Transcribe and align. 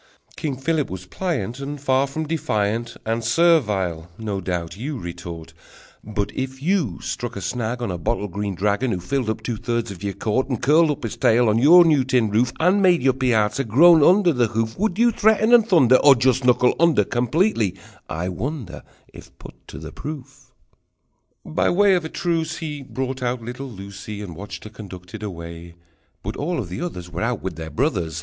King 0.35 0.57
Philip 0.57 0.89
was 0.89 1.05
pliant, 1.05 1.59
And 1.59 1.79
far 1.79 2.07
from 2.07 2.25
defiant 2.27 2.97
"And 3.05 3.23
servile," 3.23 4.09
no 4.17 4.41
doubt 4.41 4.75
you 4.75 4.97
retort! 4.97 5.53
But 6.03 6.31
if 6.33 6.59
you 6.59 6.99
struck 7.01 7.35
a 7.35 7.39
snag 7.41 7.83
on 7.83 7.91
A 7.91 7.99
bottle 7.99 8.27
green 8.27 8.55
dragon, 8.55 8.89
Who 8.93 8.99
filled 8.99 9.29
up 9.29 9.43
two 9.43 9.57
thirds 9.57 9.91
of 9.91 10.01
your 10.01 10.15
court, 10.15 10.49
And 10.49 10.59
curled 10.59 10.89
up 10.89 11.03
his 11.03 11.17
tail 11.17 11.47
on 11.47 11.59
your 11.59 11.85
new 11.85 12.03
tin 12.03 12.31
roof, 12.31 12.51
And 12.59 12.81
made 12.81 13.03
your 13.03 13.13
piazza 13.13 13.63
groan 13.63 14.01
under 14.03 14.33
his 14.33 14.49
hoof, 14.53 14.75
Would 14.79 14.97
you 14.97 15.11
threaten 15.11 15.53
and 15.53 15.67
thunder, 15.69 15.97
Or 15.97 16.15
just 16.15 16.43
knuckle 16.45 16.73
under 16.79 17.03
Completely, 17.03 17.75
I 18.09 18.27
wonder, 18.27 18.81
If 19.13 19.37
put 19.37 19.53
to 19.67 19.79
proof? 19.91 20.51
By 21.45 21.69
way 21.69 21.93
of 21.93 22.03
a 22.03 22.09
truce, 22.09 22.57
he 22.57 22.81
Brought 22.81 23.21
out 23.21 23.43
little 23.43 23.69
Lucie 23.69 24.23
And 24.23 24.35
watched 24.35 24.63
her 24.63 24.71
conducted 24.71 25.21
away, 25.21 25.75
But 26.23 26.37
all 26.37 26.57
of 26.57 26.69
the 26.69 26.81
others 26.81 27.11
Were 27.11 27.21
out 27.21 27.43
with 27.43 27.55
their 27.55 27.69
brothers! 27.69 28.19